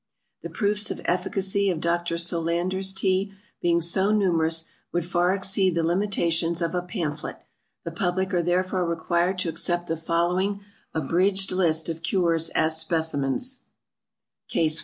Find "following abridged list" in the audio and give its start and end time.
9.95-11.87